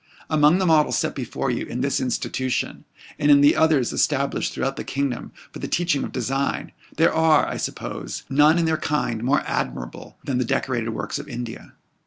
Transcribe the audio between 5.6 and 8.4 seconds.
teaching of design, there are, I suppose,